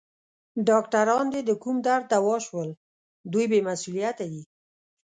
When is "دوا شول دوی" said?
2.13-3.45